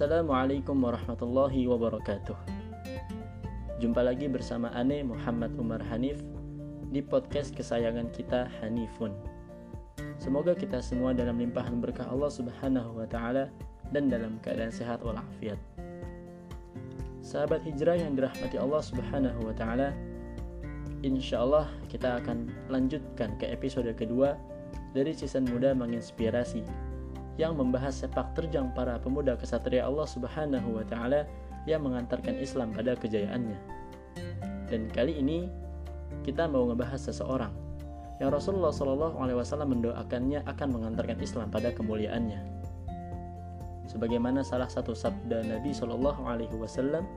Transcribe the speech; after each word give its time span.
Assalamualaikum 0.00 0.80
warahmatullahi 0.80 1.68
wabarakatuh. 1.68 2.32
Jumpa 3.84 4.00
lagi 4.00 4.32
bersama 4.32 4.72
Ane 4.72 5.04
Muhammad 5.04 5.52
Umar 5.60 5.84
Hanif 5.92 6.24
di 6.88 7.04
podcast 7.04 7.52
kesayangan 7.52 8.08
kita 8.08 8.48
Hanifun. 8.64 9.12
Semoga 10.16 10.56
kita 10.56 10.80
semua 10.80 11.12
dalam 11.12 11.36
limpahan 11.36 11.84
berkah 11.84 12.08
Allah 12.08 12.32
Subhanahu 12.32 12.96
wa 12.96 13.04
taala 13.04 13.52
dan 13.92 14.08
dalam 14.08 14.40
keadaan 14.40 14.72
sehat 14.72 15.04
walafiat. 15.04 15.60
Sahabat 17.20 17.60
hijrah 17.68 18.00
yang 18.00 18.16
dirahmati 18.16 18.56
Allah 18.56 18.80
Subhanahu 18.80 19.52
wa 19.52 19.52
taala, 19.52 19.92
insya 21.04 21.44
Allah 21.44 21.68
kita 21.92 22.24
akan 22.24 22.48
lanjutkan 22.72 23.36
ke 23.36 23.52
episode 23.52 23.92
kedua 24.00 24.40
dari 24.96 25.12
season 25.12 25.44
muda 25.44 25.76
menginspirasi 25.76 26.89
yang 27.38 27.54
membahas 27.54 27.94
sepak 28.02 28.34
terjang 28.34 28.72
para 28.74 28.98
pemuda 28.98 29.38
kesatria 29.38 29.86
Allah 29.86 30.06
Subhanahu 30.08 30.80
wa 30.80 30.84
taala 30.86 31.28
yang 31.68 31.84
mengantarkan 31.84 32.40
Islam 32.40 32.72
pada 32.72 32.96
kejayaannya. 32.96 33.58
Dan 34.70 34.88
kali 34.90 35.18
ini 35.18 35.50
kita 36.22 36.46
mau 36.50 36.66
ngebahas 36.70 37.10
seseorang 37.10 37.52
yang 38.20 38.30
Rasulullah 38.30 38.70
Shallallahu 38.70 39.16
alaihi 39.16 39.38
wasallam 39.40 39.80
mendoakannya 39.80 40.44
akan 40.44 40.68
mengantarkan 40.76 41.18
Islam 41.24 41.48
pada 41.48 41.72
kemuliaannya. 41.72 42.40
Sebagaimana 43.88 44.44
salah 44.46 44.70
satu 44.70 44.94
sabda 44.94 45.42
Nabi 45.42 45.74
Shallallahu 45.74 46.22
alaihi 46.28 46.54
wasallam 46.54 47.08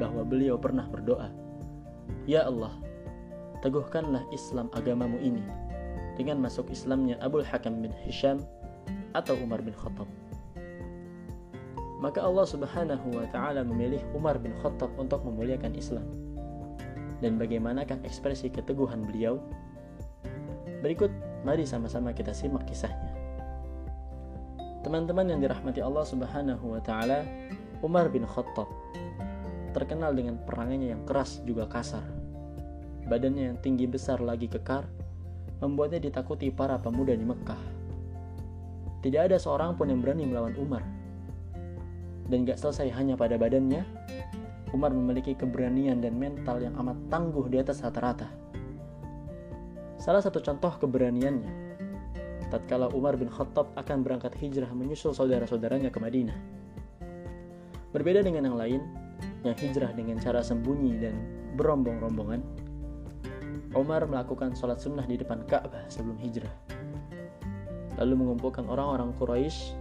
bahwa 0.00 0.24
beliau 0.24 0.56
pernah 0.56 0.88
berdoa, 0.88 1.28
"Ya 2.24 2.48
Allah, 2.48 2.72
teguhkanlah 3.60 4.24
Islam 4.32 4.72
agamamu 4.72 5.20
ini 5.20 5.44
dengan 6.16 6.40
masuk 6.40 6.72
Islamnya 6.72 7.20
Abu 7.20 7.44
Hakam 7.44 7.84
bin 7.84 7.92
Hisham 8.04 8.42
atau 9.12 9.34
Umar 9.38 9.62
bin 9.64 9.74
Khattab. 9.74 10.06
Maka 12.00 12.24
Allah 12.24 12.46
Subhanahu 12.48 13.06
wa 13.12 13.26
taala 13.28 13.60
memilih 13.60 14.00
Umar 14.16 14.40
bin 14.40 14.56
Khattab 14.64 14.88
untuk 14.96 15.20
memuliakan 15.26 15.76
Islam. 15.76 16.06
Dan 17.20 17.36
bagaimanakah 17.36 18.00
ekspresi 18.08 18.48
keteguhan 18.48 19.04
beliau? 19.04 19.36
Berikut 20.80 21.12
mari 21.44 21.68
sama-sama 21.68 22.16
kita 22.16 22.32
simak 22.32 22.64
kisahnya. 22.64 23.12
Teman-teman 24.80 25.28
yang 25.28 25.44
dirahmati 25.44 25.84
Allah 25.84 26.08
Subhanahu 26.08 26.72
wa 26.72 26.80
taala, 26.80 27.20
Umar 27.84 28.08
bin 28.08 28.24
Khattab 28.24 28.68
terkenal 29.70 30.16
dengan 30.16 30.40
perangannya 30.42 30.96
yang 30.96 31.02
keras 31.06 31.44
juga 31.46 31.68
kasar. 31.70 32.02
Badannya 33.06 33.54
yang 33.54 33.58
tinggi 33.58 33.86
besar 33.86 34.22
lagi 34.22 34.46
kekar 34.46 34.86
membuatnya 35.60 36.00
ditakuti 36.00 36.48
para 36.48 36.78
pemuda 36.78 37.14
di 37.14 37.26
Mekah. 37.26 37.79
Tidak 39.00 39.32
ada 39.32 39.40
seorang 39.40 39.80
pun 39.80 39.88
yang 39.88 40.04
berani 40.04 40.28
melawan 40.28 40.52
Umar. 40.60 40.84
Dan 42.28 42.44
gak 42.44 42.60
selesai 42.60 42.92
hanya 42.92 43.16
pada 43.16 43.40
badannya, 43.40 43.80
Umar 44.76 44.92
memiliki 44.92 45.32
keberanian 45.32 46.04
dan 46.04 46.20
mental 46.20 46.60
yang 46.60 46.76
amat 46.78 46.94
tangguh 47.08 47.48
di 47.48 47.58
atas 47.58 47.80
rata-rata. 47.80 48.28
Salah 49.96 50.20
satu 50.20 50.44
contoh 50.44 50.76
keberaniannya, 50.84 51.52
tatkala 52.52 52.92
Umar 52.92 53.16
bin 53.16 53.32
Khattab 53.32 53.72
akan 53.74 54.04
berangkat 54.04 54.36
hijrah 54.36 54.70
menyusul 54.70 55.16
saudara-saudaranya 55.16 55.88
ke 55.88 55.98
Madinah. 55.98 56.38
Berbeda 57.90 58.20
dengan 58.20 58.52
yang 58.52 58.58
lain, 58.60 58.80
yang 59.42 59.56
hijrah 59.56 59.90
dengan 59.96 60.20
cara 60.20 60.44
sembunyi 60.44 60.92
dan 61.00 61.16
berombong-rombongan, 61.56 62.40
Umar 63.74 64.04
melakukan 64.06 64.54
sholat 64.54 64.78
sunnah 64.78 65.08
di 65.08 65.18
depan 65.18 65.42
Ka'bah 65.48 65.88
sebelum 65.90 66.20
hijrah 66.20 66.79
lalu 68.00 68.24
mengumpulkan 68.24 68.64
orang-orang 68.66 69.12
Quraisy 69.20 69.76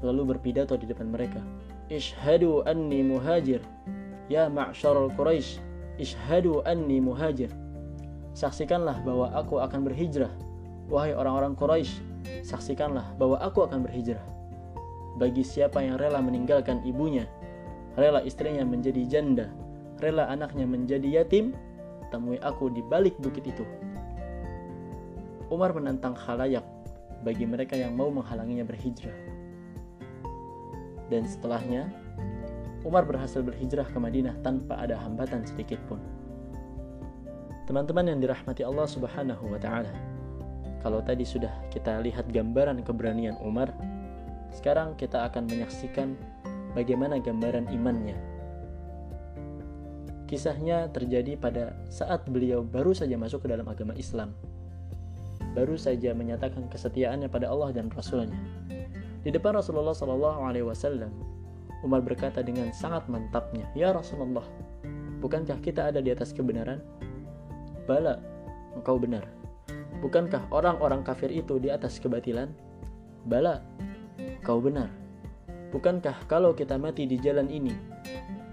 lalu 0.00 0.34
berpidato 0.34 0.74
di 0.80 0.88
depan 0.88 1.12
mereka. 1.12 1.40
Ishhadu 1.92 2.64
anni 2.64 3.04
muhajir 3.04 3.60
ya 4.32 4.48
ma'syarul 4.48 5.12
Quraisy 5.12 5.60
ishhadu 6.00 6.64
anni 6.64 6.98
muhajir. 6.98 7.52
Saksikanlah 8.34 9.04
bahwa 9.06 9.30
aku 9.36 9.62
akan 9.62 9.86
berhijrah. 9.86 10.32
Wahai 10.88 11.12
orang-orang 11.14 11.54
Quraisy 11.54 12.00
saksikanlah 12.42 13.14
bahwa 13.20 13.38
aku 13.38 13.68
akan 13.68 13.84
berhijrah. 13.84 14.24
Bagi 15.20 15.46
siapa 15.46 15.78
yang 15.78 16.00
rela 16.00 16.18
meninggalkan 16.18 16.82
ibunya 16.82 17.30
rela 17.94 18.18
istrinya 18.26 18.66
menjadi 18.66 19.06
janda 19.06 19.46
rela 20.02 20.26
anaknya 20.26 20.66
menjadi 20.66 21.22
yatim 21.22 21.54
temui 22.10 22.38
aku 22.42 22.70
di 22.70 22.82
balik 22.82 23.14
bukit 23.22 23.46
itu. 23.46 23.62
Umar 25.50 25.70
menantang 25.70 26.18
khalayak 26.18 26.66
bagi 27.24 27.48
mereka 27.48 27.74
yang 27.74 27.96
mau 27.96 28.12
menghalanginya 28.12 28.68
berhijrah. 28.68 29.16
Dan 31.08 31.24
setelahnya, 31.24 31.88
Umar 32.84 33.08
berhasil 33.08 33.40
berhijrah 33.40 33.88
ke 33.88 33.96
Madinah 33.96 34.36
tanpa 34.44 34.76
ada 34.76 35.00
hambatan 35.00 35.48
sedikit 35.48 35.80
pun. 35.88 35.96
Teman-teman 37.64 38.12
yang 38.12 38.20
dirahmati 38.20 38.60
Allah 38.60 38.84
Subhanahu 38.84 39.48
wa 39.48 39.56
taala. 39.56 39.88
Kalau 40.84 41.00
tadi 41.00 41.24
sudah 41.24 41.48
kita 41.72 41.96
lihat 42.04 42.28
gambaran 42.28 42.84
keberanian 42.84 43.40
Umar, 43.40 43.72
sekarang 44.52 44.92
kita 45.00 45.24
akan 45.32 45.48
menyaksikan 45.48 46.12
bagaimana 46.76 47.16
gambaran 47.16 47.72
imannya. 47.72 48.20
Kisahnya 50.28 50.92
terjadi 50.92 51.40
pada 51.40 51.72
saat 51.88 52.28
beliau 52.28 52.60
baru 52.60 52.92
saja 52.92 53.16
masuk 53.16 53.48
ke 53.48 53.48
dalam 53.48 53.64
agama 53.64 53.96
Islam 53.96 54.36
baru 55.54 55.78
saja 55.78 56.10
menyatakan 56.12 56.66
kesetiaannya 56.68 57.30
pada 57.30 57.48
Allah 57.48 57.70
dan 57.70 57.88
Rasulnya. 57.94 58.36
Di 59.24 59.32
depan 59.32 59.56
Rasulullah 59.56 59.96
Shallallahu 59.96 60.40
Alaihi 60.44 60.66
Wasallam, 60.66 61.08
Umar 61.80 62.04
berkata 62.04 62.44
dengan 62.44 62.74
sangat 62.74 63.08
mantapnya, 63.08 63.64
Ya 63.72 63.94
Rasulullah, 63.94 64.44
bukankah 65.24 65.62
kita 65.64 65.88
ada 65.94 66.04
di 66.04 66.12
atas 66.12 66.36
kebenaran? 66.36 66.82
Bala, 67.88 68.20
engkau 68.76 69.00
benar. 69.00 69.24
Bukankah 70.04 70.52
orang-orang 70.52 71.00
kafir 71.00 71.32
itu 71.32 71.56
di 71.56 71.72
atas 71.72 71.96
kebatilan? 71.96 72.52
Bala, 73.24 73.64
engkau 74.20 74.60
benar. 74.60 74.92
Bukankah 75.72 76.28
kalau 76.28 76.52
kita 76.52 76.76
mati 76.76 77.08
di 77.08 77.16
jalan 77.16 77.48
ini, 77.48 77.72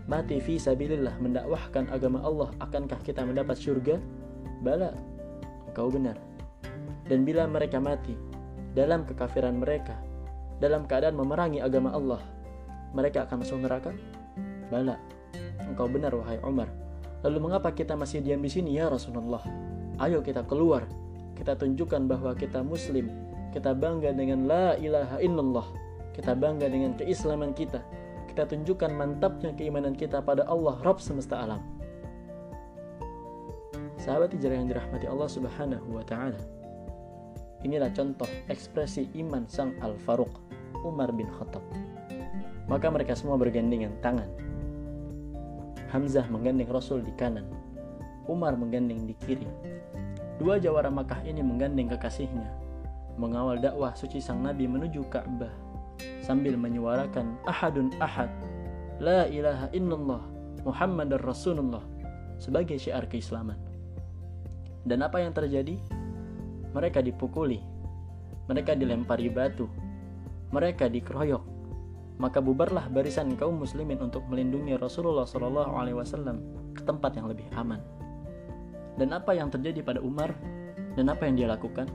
mati 0.07 0.39
fi 0.39 0.55
sabilillah 0.55 1.19
mendakwahkan 1.19 1.91
agama 1.91 2.23
Allah, 2.23 2.49
akankah 2.63 3.03
kita 3.03 3.27
mendapat 3.27 3.59
surga? 3.59 3.99
Bala, 4.63 4.95
engkau 5.67 5.91
benar. 5.91 6.30
Dan 7.11 7.27
bila 7.27 7.43
mereka 7.43 7.83
mati 7.83 8.15
dalam 8.71 9.03
kekafiran 9.03 9.59
mereka, 9.59 9.99
dalam 10.63 10.87
keadaan 10.87 11.19
memerangi 11.19 11.59
agama 11.59 11.91
Allah, 11.91 12.23
mereka 12.95 13.27
akan 13.27 13.43
masuk 13.43 13.59
neraka? 13.59 13.91
Bala, 14.71 14.95
engkau 15.67 15.91
benar 15.91 16.15
wahai 16.15 16.39
Umar. 16.39 16.71
Lalu 17.27 17.51
mengapa 17.51 17.75
kita 17.75 17.99
masih 17.99 18.23
diam 18.23 18.39
di 18.39 18.47
sini 18.47 18.79
ya 18.79 18.87
Rasulullah? 18.87 19.43
Ayo 19.99 20.23
kita 20.23 20.47
keluar. 20.47 20.87
Kita 21.35 21.59
tunjukkan 21.59 22.07
bahwa 22.07 22.31
kita 22.31 22.63
muslim. 22.63 23.11
Kita 23.51 23.75
bangga 23.75 24.15
dengan 24.15 24.47
la 24.47 24.79
ilaha 24.79 25.19
illallah. 25.19 25.67
Kita 26.15 26.31
bangga 26.31 26.71
dengan 26.71 26.95
keislaman 26.95 27.51
kita. 27.51 27.83
Kita 28.31 28.47
tunjukkan 28.47 28.87
mantapnya 28.95 29.51
keimanan 29.51 29.99
kita 29.99 30.23
pada 30.23 30.47
Allah 30.47 30.79
Rabb 30.79 31.03
semesta 31.03 31.43
alam. 31.43 31.59
Sahabat 33.99 34.31
hijrah 34.31 34.55
yang 34.55 34.71
dirahmati 34.71 35.11
Allah 35.11 35.27
Subhanahu 35.27 35.99
wa 35.99 36.07
taala. 36.07 36.60
Inilah 37.61 37.93
contoh 37.93 38.25
ekspresi 38.49 39.13
iman 39.21 39.45
sang 39.45 39.77
Al-Faruq, 39.85 40.33
Umar 40.81 41.13
bin 41.13 41.29
Khattab. 41.29 41.61
Maka 42.65 42.89
mereka 42.89 43.13
semua 43.13 43.37
bergandengan 43.37 43.93
tangan. 44.01 44.29
Hamzah 45.93 46.25
menggandeng 46.31 46.71
Rasul 46.71 47.03
di 47.05 47.11
kanan, 47.19 47.45
Umar 48.25 48.55
menggandeng 48.55 49.05
di 49.05 49.13
kiri. 49.27 49.45
Dua 50.39 50.57
jawara 50.57 50.89
Makkah 50.89 51.21
ini 51.27 51.43
menggandeng 51.43 51.91
kekasihnya, 51.91 52.49
mengawal 53.19 53.61
dakwah 53.61 53.93
suci 53.93 54.17
sang 54.17 54.41
Nabi 54.41 54.65
menuju 54.65 55.05
Ka'bah 55.11 55.51
sambil 56.25 56.57
menyuarakan 56.57 57.37
ahadun 57.45 57.93
ahad, 58.01 58.31
la 58.97 59.29
ilaha 59.29 59.69
illallah, 59.75 60.23
Muhammad 60.65 61.13
Rasulullah 61.21 61.83
sebagai 62.41 62.81
syiar 62.81 63.05
keislaman. 63.05 63.57
Dan 64.81 65.05
apa 65.05 65.21
yang 65.21 65.29
terjadi? 65.29 65.77
Mereka 66.71 67.03
dipukuli, 67.03 67.59
mereka 68.47 68.75
dilempari 68.75 69.27
batu, 69.27 69.67
mereka 70.55 70.87
dikeroyok. 70.87 71.43
Maka 72.21 72.37
bubarlah 72.37 72.85
barisan 72.91 73.33
kaum 73.33 73.57
muslimin 73.57 73.97
untuk 73.97 74.21
melindungi 74.29 74.77
Rasulullah 74.77 75.25
Shallallahu 75.25 75.73
Alaihi 75.73 75.97
Wasallam 75.97 76.37
ke 76.77 76.85
tempat 76.85 77.17
yang 77.17 77.25
lebih 77.25 77.49
aman. 77.57 77.81
Dan 78.95 79.15
apa 79.15 79.33
yang 79.33 79.49
terjadi 79.49 79.81
pada 79.81 79.99
Umar 80.03 80.35
dan 80.93 81.09
apa 81.09 81.25
yang 81.25 81.35
dia 81.39 81.47
lakukan? 81.49 81.89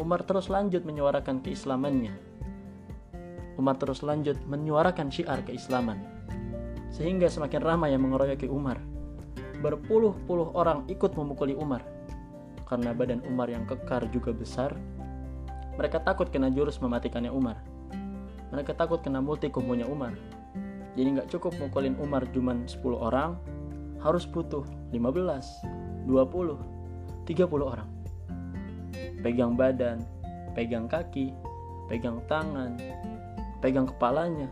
Umar 0.00 0.24
terus 0.24 0.48
lanjut 0.48 0.88
menyuarakan 0.88 1.44
keislamannya. 1.44 2.16
Umar 3.60 3.76
terus 3.76 4.00
lanjut 4.00 4.40
menyuarakan 4.48 5.12
syiar 5.12 5.44
keislaman. 5.44 6.00
Sehingga 6.88 7.28
semakin 7.28 7.60
ramai 7.60 7.92
yang 7.92 8.08
mengeroyoki 8.08 8.48
Umar. 8.48 8.80
Berpuluh-puluh 9.60 10.52
orang 10.56 10.88
ikut 10.88 11.12
memukuli 11.12 11.52
Umar 11.56 11.95
karena 12.66 12.90
badan 12.90 13.22
Umar 13.30 13.46
yang 13.46 13.62
kekar 13.64 14.10
juga 14.10 14.34
besar, 14.34 14.74
mereka 15.78 16.02
takut 16.02 16.26
kena 16.28 16.50
jurus 16.50 16.82
mematikannya 16.82 17.30
Umar. 17.30 17.62
Mereka 18.50 18.74
takut 18.74 19.00
kena 19.00 19.22
multi 19.22 19.46
kumpunya 19.46 19.86
Umar. 19.86 20.14
Jadi 20.98 21.08
nggak 21.20 21.28
cukup 21.30 21.54
mukulin 21.60 21.94
Umar 22.02 22.26
cuma 22.34 22.56
10 22.56 22.80
orang, 22.96 23.36
harus 24.00 24.24
butuh 24.26 24.64
15, 24.90 26.08
20, 26.08 26.58
30 27.28 27.66
orang. 27.66 27.88
Pegang 29.20 29.54
badan, 29.54 30.00
pegang 30.56 30.88
kaki, 30.88 31.36
pegang 31.86 32.18
tangan, 32.26 32.80
pegang 33.60 33.84
kepalanya. 33.86 34.48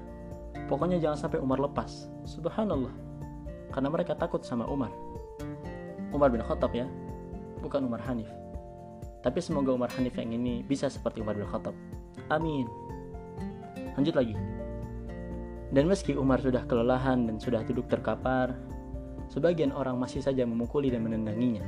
Pokoknya 0.69 1.01
jangan 1.01 1.29
sampai 1.29 1.41
Umar 1.41 1.59
lepas. 1.59 2.07
Subhanallah. 2.29 2.93
Karena 3.73 3.89
mereka 3.91 4.15
takut 4.15 4.45
sama 4.45 4.69
Umar. 4.69 4.93
Umar 6.15 6.31
bin 6.31 6.45
Khattab 6.47 6.71
ya, 6.77 6.87
bukan 7.65 7.89
Umar 7.89 8.05
Hanif. 8.05 8.29
Tapi 9.25 9.41
semoga 9.41 9.73
Umar 9.73 9.89
Hanif 9.97 10.13
yang 10.21 10.37
ini 10.37 10.61
bisa 10.61 10.93
seperti 10.93 11.25
Umar 11.25 11.33
bin 11.33 11.49
Khattab. 11.49 11.73
Amin. 12.29 12.69
Lanjut 13.97 14.13
lagi. 14.13 14.37
Dan 15.73 15.89
meski 15.89 16.13
Umar 16.13 16.45
sudah 16.45 16.69
kelelahan 16.69 17.25
dan 17.25 17.41
sudah 17.41 17.65
duduk 17.65 17.89
terkapar, 17.89 18.53
sebagian 19.33 19.73
orang 19.73 19.97
masih 19.97 20.21
saja 20.21 20.45
memukuli 20.45 20.93
dan 20.93 21.03
menendanginya. 21.03 21.65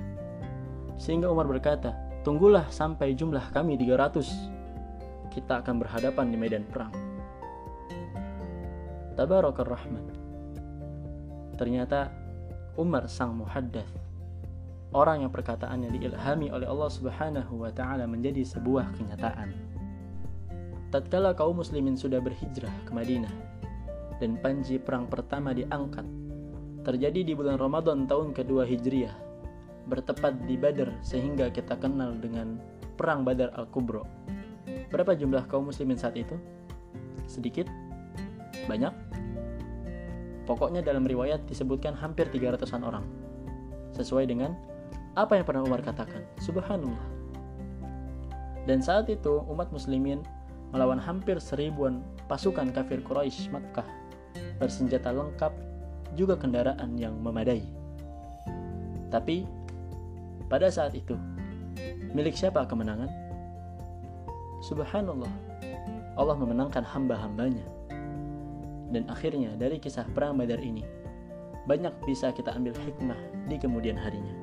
Sehingga 1.00 1.32
Umar 1.32 1.48
berkata, 1.48 1.96
Tunggulah 2.26 2.66
sampai 2.74 3.14
jumlah 3.14 3.54
kami 3.54 3.78
300. 3.78 5.30
Kita 5.30 5.62
akan 5.62 5.78
berhadapan 5.78 6.26
di 6.26 6.34
medan 6.34 6.66
perang. 6.66 6.90
Tabarakar 9.14 9.62
Rahman. 9.62 10.06
Ternyata 11.54 12.10
Umar 12.74 13.06
sang 13.06 13.38
muhaddath, 13.38 14.05
orang 14.94 15.26
yang 15.26 15.32
perkataannya 15.32 15.90
diilhami 15.96 16.52
oleh 16.52 16.68
Allah 16.68 16.90
Subhanahu 16.92 17.64
wa 17.64 17.70
taala 17.74 18.06
menjadi 18.06 18.46
sebuah 18.46 18.94
kenyataan. 18.94 19.50
Tatkala 20.94 21.34
kaum 21.34 21.58
muslimin 21.58 21.98
sudah 21.98 22.22
berhijrah 22.22 22.72
ke 22.86 22.90
Madinah, 22.94 23.56
dan 24.22 24.40
panji 24.40 24.80
perang 24.80 25.08
pertama 25.08 25.52
diangkat 25.52 26.04
terjadi 26.86 27.20
di 27.26 27.32
bulan 27.34 27.58
Ramadan 27.58 28.06
tahun 28.06 28.32
kedua 28.32 28.62
Hijriah 28.62 29.12
bertepat 29.86 30.46
di 30.46 30.54
Badar 30.58 30.94
sehingga 31.02 31.50
kita 31.50 31.78
kenal 31.78 32.14
dengan 32.18 32.58
perang 32.94 33.22
Badar 33.22 33.54
Al-Kubro 33.54 34.06
berapa 34.90 35.14
jumlah 35.14 35.50
kaum 35.50 35.70
muslimin 35.70 35.98
saat 35.98 36.14
itu? 36.14 36.34
sedikit? 37.26 37.66
banyak? 38.70 38.94
pokoknya 40.46 40.80
dalam 40.80 41.02
riwayat 41.02 41.42
disebutkan 41.50 41.98
hampir 41.98 42.30
300an 42.30 42.82
orang 42.86 43.06
sesuai 43.94 44.30
dengan 44.30 44.54
apa 45.16 45.40
yang 45.40 45.44
pernah 45.48 45.64
Umar 45.64 45.80
katakan 45.80 46.22
subhanallah 46.38 47.00
dan 48.68 48.84
saat 48.84 49.08
itu 49.08 49.42
umat 49.48 49.72
muslimin 49.72 50.20
melawan 50.70 51.00
hampir 51.00 51.40
seribuan 51.40 52.04
pasukan 52.28 52.68
kafir 52.74 53.00
Quraisy 53.00 53.48
Makkah 53.48 53.86
bersenjata 54.56 55.12
lengkap, 55.12 55.52
juga 56.16 56.34
kendaraan 56.36 56.96
yang 56.96 57.16
memadai. 57.20 57.64
Tapi, 59.12 59.44
pada 60.48 60.68
saat 60.72 60.96
itu, 60.96 61.14
milik 62.12 62.34
siapa 62.34 62.64
kemenangan? 62.64 63.08
Subhanallah, 64.64 65.30
Allah 66.16 66.36
memenangkan 66.36 66.82
hamba-hambanya. 66.82 67.64
Dan 68.90 69.04
akhirnya 69.10 69.52
dari 69.58 69.82
kisah 69.82 70.06
perang 70.14 70.38
badar 70.38 70.62
ini, 70.62 70.82
banyak 71.66 71.92
bisa 72.06 72.30
kita 72.30 72.54
ambil 72.54 72.72
hikmah 72.86 73.18
di 73.50 73.56
kemudian 73.58 73.98
harinya. 73.98 74.35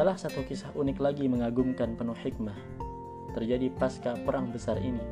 Salah 0.00 0.16
satu 0.16 0.40
kisah 0.48 0.72
unik 0.72 0.96
lagi 0.96 1.28
mengagumkan 1.28 1.92
penuh 1.92 2.16
hikmah 2.16 2.56
terjadi 3.36 3.68
pasca 3.76 4.16
perang 4.24 4.48
besar 4.48 4.80
ini. 4.80 5.04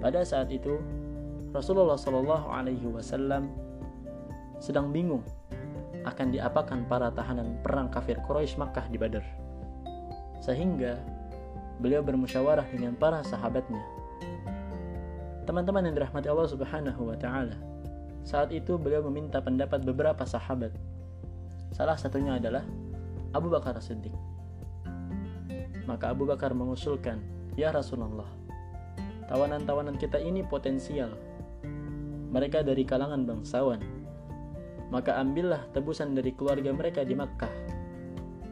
Pada 0.00 0.24
saat 0.24 0.48
itu, 0.48 0.80
Rasulullah 1.52 2.00
Shallallahu 2.00 2.48
Alaihi 2.48 2.88
Wasallam 2.88 3.52
sedang 4.64 4.88
bingung 4.96 5.20
akan 6.08 6.32
diapakan 6.32 6.88
para 6.88 7.12
tahanan 7.12 7.60
perang 7.60 7.92
kafir 7.92 8.16
Quraisy 8.24 8.56
Makkah 8.56 8.88
di 8.88 8.96
Badar. 8.96 9.28
Sehingga 10.40 11.04
beliau 11.76 12.00
bermusyawarah 12.00 12.64
dengan 12.72 12.96
para 12.96 13.20
sahabatnya. 13.28 13.84
Teman-teman 15.44 15.84
yang 15.84 16.00
dirahmati 16.00 16.32
Allah 16.32 16.48
Subhanahu 16.48 17.12
wa 17.12 17.16
taala. 17.20 17.60
Saat 18.24 18.56
itu 18.56 18.80
beliau 18.80 19.04
meminta 19.04 19.44
pendapat 19.44 19.84
beberapa 19.84 20.24
sahabat. 20.24 20.72
Salah 21.76 22.00
satunya 22.00 22.40
adalah 22.40 22.64
Abu 23.34 23.50
Bakar 23.50 23.76
Siddiq. 23.82 24.14
Maka 25.84 26.14
Abu 26.14 26.24
Bakar 26.24 26.56
mengusulkan, 26.56 27.20
"Ya 27.58 27.74
Rasulullah, 27.74 28.30
tawanan-tawanan 29.28 30.00
kita 30.00 30.16
ini 30.22 30.46
potensial 30.46 31.12
mereka 32.34 32.66
dari 32.66 32.82
kalangan 32.82 33.22
bangsawan. 33.22 33.78
Maka 34.90 35.22
ambillah 35.22 35.70
tebusan 35.70 36.18
dari 36.18 36.34
keluarga 36.34 36.74
mereka 36.74 37.06
di 37.06 37.14
Makkah, 37.14 37.50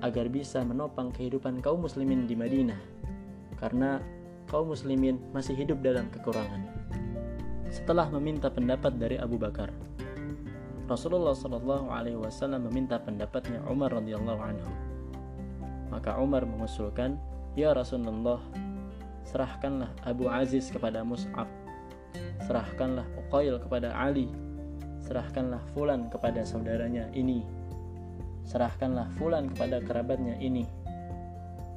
agar 0.07 0.31
bisa 0.31 0.63
menopang 0.63 1.11
kehidupan 1.11 1.59
kaum 1.59 1.83
muslimin 1.83 2.31
di 2.31 2.39
Madinah, 2.39 2.79
karena 3.59 3.99
kaum 4.47 4.71
muslimin 4.71 5.19
masih 5.35 5.59
hidup 5.59 5.83
dalam 5.83 6.07
kekurangan. 6.15 6.63
Setelah 7.75 8.07
meminta 8.15 8.47
pendapat 8.55 8.95
dari 9.03 9.19
Abu 9.19 9.35
Bakar, 9.35 9.75
Rasulullah 10.93 11.33
Shallallahu 11.33 11.89
Alaihi 11.89 12.21
Wasallam 12.21 12.69
meminta 12.69 13.01
pendapatnya 13.01 13.65
Umar 13.65 13.97
radhiyallahu 13.97 14.41
anhu. 14.45 14.73
Maka 15.89 16.21
Umar 16.21 16.45
mengusulkan, 16.45 17.17
Ya 17.57 17.73
Rasulullah, 17.73 18.41
serahkanlah 19.27 19.91
Abu 20.05 20.27
Aziz 20.29 20.69
kepada 20.69 21.01
Mus'ab 21.07 21.47
serahkanlah 22.45 23.07
Uqail 23.27 23.57
kepada 23.63 23.95
Ali 23.95 24.29
serahkanlah 25.03 25.63
Fulan 25.75 26.11
kepada 26.11 26.43
saudaranya 26.43 27.09
ini 27.15 27.47
serahkanlah 28.47 29.09
Fulan 29.19 29.51
kepada 29.55 29.79
kerabatnya 29.83 30.37
ini 30.43 30.67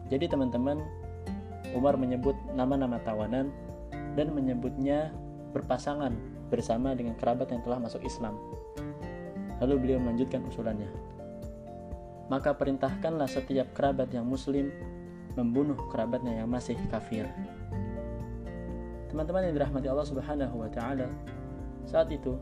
jadi 0.10 0.30
teman-teman 0.30 0.82
Umar 1.74 1.98
menyebut 1.98 2.38
nama-nama 2.54 3.02
tawanan 3.02 3.50
dan 4.16 4.28
menyebutnya 4.32 5.12
berpasangan 5.52 6.14
bersama 6.50 6.94
dengan 6.94 7.18
kerabat 7.18 7.52
yang 7.52 7.62
telah 7.66 7.82
masuk 7.82 8.04
Islam 8.06 8.38
lalu 9.66 9.76
beliau 9.82 10.00
melanjutkan 10.00 10.46
usulannya 10.46 10.88
maka 12.30 12.54
perintahkanlah 12.54 13.26
setiap 13.26 13.74
kerabat 13.74 14.14
yang 14.14 14.26
muslim 14.26 14.70
membunuh 15.34 15.78
kerabatnya 15.90 16.46
yang 16.46 16.50
masih 16.50 16.78
kafir 16.94 17.26
Teman-teman 19.16 19.48
yang 19.48 19.56
dirahmati 19.56 19.88
Allah 19.88 20.04
Subhanahu 20.04 20.56
wa 20.60 20.68
taala, 20.68 21.08
saat 21.88 22.12
itu 22.12 22.36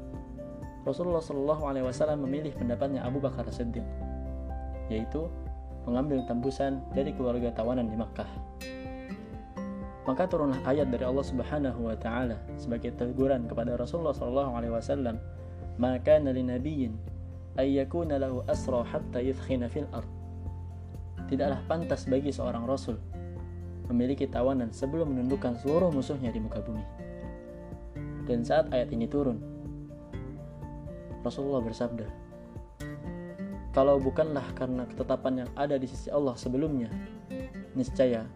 Rasulullah 0.81 1.21
Shallallahu 1.21 1.69
alaihi 1.69 1.85
wasallam 1.85 2.25
memilih 2.25 2.49
pendapatnya 2.57 3.05
Abu 3.05 3.21
Bakar 3.21 3.45
Siddiq, 3.53 3.85
yaitu 4.89 5.29
mengambil 5.85 6.25
tembusan 6.25 6.81
dari 6.97 7.13
keluarga 7.13 7.53
tawanan 7.53 7.93
di 7.93 7.93
Makkah. 7.93 8.25
Maka 10.09 10.25
turunlah 10.25 10.65
ayat 10.65 10.89
dari 10.89 11.05
Allah 11.05 11.21
Subhanahu 11.21 11.93
wa 11.93 11.93
taala 11.93 12.41
sebagai 12.57 12.89
teguran 12.97 13.45
kepada 13.45 13.77
Rasulullah 13.77 14.17
Shallallahu 14.17 14.57
alaihi 14.57 14.73
wasallam, 14.73 15.21
"Maka 15.77 16.17
nabiyyin 16.17 16.97
ay 17.59 17.77
yakuna 17.77 18.17
lahu 18.17 18.41
asra 18.49 18.81
hatta 18.81 19.19
yudkhina 19.21 19.69
fil 19.69 19.87
ard." 19.93 20.09
Tidaklah 21.29 21.61
pantas 21.65 22.05
bagi 22.05 22.29
seorang 22.29 22.67
rasul 22.67 22.99
memiliki 23.91 24.27
tawanan 24.29 24.71
sebelum 24.71 25.11
menundukkan 25.11 25.59
seluruh 25.59 25.91
musuhnya 25.91 26.31
di 26.31 26.39
muka 26.39 26.63
bumi. 26.63 26.85
Dan 28.23 28.47
saat 28.47 28.71
ayat 28.71 28.89
ini 28.95 29.03
turun, 29.03 29.43
Rasulullah 31.23 31.63
bersabda, 31.63 32.07
"Kalau 33.75 33.99
bukanlah 33.99 34.43
karena 34.55 34.87
ketetapan 34.87 35.43
yang 35.43 35.49
ada 35.59 35.75
di 35.75 35.87
sisi 35.87 36.07
Allah 36.11 36.35
sebelumnya, 36.35 36.91
niscaya 37.75 38.27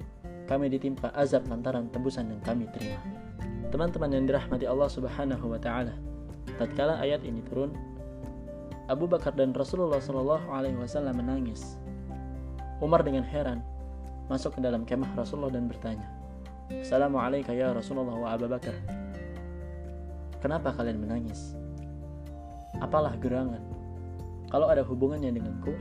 kami 0.48 0.72
ditimpa 0.72 1.12
azab 1.16 1.48
lantaran 1.48 1.88
tebusan 1.92 2.32
yang 2.32 2.42
kami 2.44 2.68
terima." 2.76 3.00
Teman-teman 3.68 4.12
yang 4.16 4.24
dirahmati 4.24 4.64
Allah 4.64 4.88
Subhanahu 4.88 5.52
wa 5.52 5.60
taala, 5.60 5.92
tatkala 6.56 7.04
ayat 7.04 7.24
ini 7.28 7.44
turun, 7.44 7.76
Abu 8.88 9.04
Bakar 9.04 9.36
dan 9.36 9.52
Rasulullah 9.52 10.00
Shallallahu 10.00 10.48
alaihi 10.48 10.80
wasallam 10.80 11.20
menangis. 11.20 11.76
Umar 12.80 13.04
dengan 13.04 13.28
heran 13.28 13.60
masuk 14.32 14.56
ke 14.56 14.60
dalam 14.64 14.88
kemah 14.88 15.12
Rasulullah 15.12 15.52
dan 15.52 15.68
bertanya, 15.68 16.08
Assalamualaikum 16.72 17.52
ya 17.52 17.76
Rasulullah 17.76 18.16
wa 18.16 18.32
Abu 18.32 18.48
Bakar. 18.48 18.72
Kenapa 20.40 20.72
kalian 20.72 21.04
menangis? 21.04 21.52
Apalah 22.80 23.12
gerangan? 23.20 23.60
Kalau 24.48 24.72
ada 24.72 24.88
hubungannya 24.88 25.36
denganku, 25.36 25.76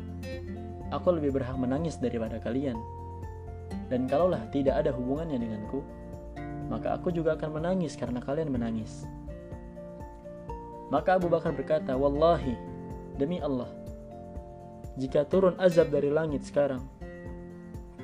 aku 0.90 1.14
lebih 1.14 1.38
berhak 1.38 1.54
menangis 1.54 2.02
daripada 2.02 2.42
kalian. 2.42 2.74
Dan 3.86 4.10
kalaulah 4.10 4.42
tidak 4.50 4.82
ada 4.82 4.90
hubungannya 4.90 5.38
denganku, 5.38 5.78
maka 6.66 6.98
aku 6.98 7.14
juga 7.14 7.38
akan 7.38 7.62
menangis 7.62 7.94
karena 7.94 8.18
kalian 8.18 8.50
menangis. 8.50 9.06
Maka 10.90 11.22
Abu 11.22 11.30
Bakar 11.30 11.54
berkata, 11.54 11.94
Wallahi, 11.94 12.65
demi 13.16 13.40
Allah, 13.40 13.68
jika 15.00 15.24
turun 15.28 15.56
azab 15.60 15.92
dari 15.92 16.08
langit 16.08 16.44
sekarang, 16.44 16.84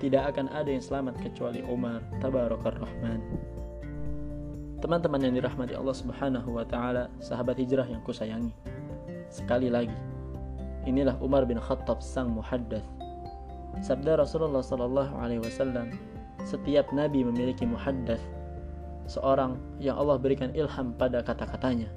tidak 0.00 0.34
akan 0.34 0.50
ada 0.50 0.68
yang 0.72 0.82
selamat 0.82 1.14
kecuali 1.22 1.62
Umar 1.64 2.02
Tabarakar 2.18 2.74
Rahman. 2.74 3.20
Teman-teman 4.82 5.22
yang 5.22 5.38
dirahmati 5.38 5.78
Allah 5.78 5.94
Subhanahu 5.94 6.58
wa 6.58 6.66
taala, 6.66 7.06
sahabat 7.22 7.54
hijrah 7.54 7.86
yang 7.86 8.02
kusayangi. 8.02 8.50
Sekali 9.30 9.70
lagi, 9.70 9.94
inilah 10.84 11.14
Umar 11.22 11.46
bin 11.46 11.62
Khattab 11.62 12.02
sang 12.02 12.34
muhaddath. 12.34 12.84
Sabda 13.80 14.18
Rasulullah 14.18 14.60
sallallahu 14.60 15.16
alaihi 15.16 15.40
wasallam, 15.40 15.96
setiap 16.42 16.90
nabi 16.90 17.22
memiliki 17.22 17.62
muhaddath, 17.62 18.20
seorang 19.06 19.54
yang 19.78 19.96
Allah 19.96 20.18
berikan 20.18 20.50
ilham 20.52 20.92
pada 20.98 21.22
kata-katanya. 21.22 21.88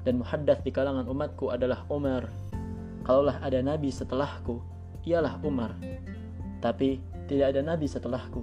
Dan 0.00 0.24
muhaddath 0.24 0.64
di 0.64 0.72
kalangan 0.72 1.04
umatku 1.08 1.52
adalah 1.52 1.84
Umar. 1.92 2.32
Kalaulah 3.04 3.40
ada 3.44 3.60
nabi 3.60 3.92
setelahku, 3.92 4.60
ialah 5.04 5.40
Umar. 5.44 5.76
Tapi 6.60 7.00
tidak 7.28 7.56
ada 7.56 7.60
nabi 7.60 7.88
setelahku. 7.88 8.40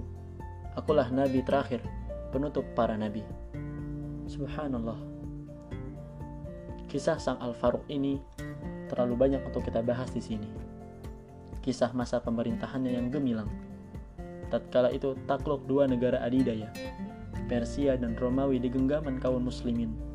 Akulah 0.78 1.10
nabi 1.10 1.42
terakhir, 1.42 1.82
penutup 2.30 2.62
para 2.78 2.94
nabi. 2.94 3.26
Subhanallah. 4.30 4.98
Kisah 6.88 7.20
sang 7.20 7.36
Al-Faruq 7.42 7.84
ini 7.92 8.16
terlalu 8.88 9.14
banyak 9.18 9.42
untuk 9.44 9.66
kita 9.66 9.84
bahas 9.84 10.08
di 10.14 10.24
sini. 10.24 10.48
Kisah 11.60 11.92
masa 11.92 12.16
pemerintahannya 12.24 12.96
yang 12.96 13.12
gemilang. 13.12 13.50
Tatkala 14.48 14.88
itu 14.88 15.12
takluk 15.28 15.68
dua 15.68 15.84
negara 15.84 16.24
adidaya, 16.24 16.72
Persia 17.44 18.00
dan 18.00 18.16
Romawi 18.16 18.56
di 18.56 18.72
genggaman 18.72 19.20
kaum 19.20 19.44
muslimin. 19.44 20.07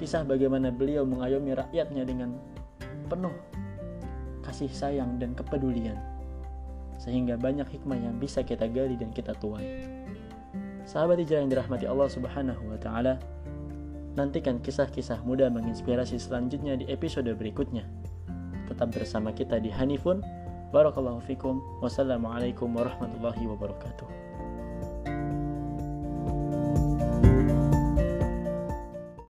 Kisah 0.00 0.24
bagaimana 0.26 0.72
beliau 0.72 1.06
mengayomi 1.06 1.54
rakyatnya 1.56 2.02
dengan 2.02 2.36
penuh 3.06 3.34
kasih 4.42 4.68
sayang 4.68 5.16
dan 5.22 5.32
kepedulian. 5.32 5.96
Sehingga 6.98 7.38
banyak 7.38 7.66
hikmah 7.66 7.98
yang 7.98 8.16
bisa 8.18 8.42
kita 8.44 8.66
gali 8.68 8.98
dan 8.98 9.10
kita 9.14 9.34
tuai. 9.38 9.88
Sahabat 10.82 11.22
hijrah 11.22 11.46
yang 11.46 11.50
dirahmati 11.50 11.86
Allah 11.86 12.10
Subhanahu 12.10 12.74
wa 12.74 12.78
taala, 12.78 13.16
nantikan 14.18 14.58
kisah-kisah 14.58 15.22
muda 15.22 15.46
menginspirasi 15.48 16.18
selanjutnya 16.18 16.74
di 16.76 16.90
episode 16.90 17.30
berikutnya. 17.32 17.86
Tetap 18.66 18.90
bersama 18.92 19.30
kita 19.30 19.62
di 19.62 19.70
Hanifun. 19.70 20.22
Barakallahu 20.72 21.20
fikum. 21.22 21.60
Wassalamualaikum 21.84 22.72
warahmatullahi 22.72 23.44
wabarakatuh. 23.44 24.31